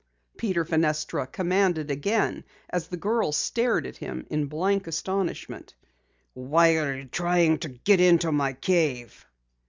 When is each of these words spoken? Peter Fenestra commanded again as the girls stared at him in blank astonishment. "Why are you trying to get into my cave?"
Peter 0.35 0.65
Fenestra 0.65 1.27
commanded 1.27 1.91
again 1.91 2.43
as 2.71 2.87
the 2.87 2.97
girls 2.97 3.37
stared 3.37 3.85
at 3.85 3.97
him 3.97 4.25
in 4.31 4.47
blank 4.47 4.87
astonishment. 4.87 5.75
"Why 6.33 6.77
are 6.77 6.95
you 6.97 7.05
trying 7.05 7.59
to 7.59 7.69
get 7.69 8.01
into 8.01 8.31
my 8.31 8.53
cave?" 8.53 9.27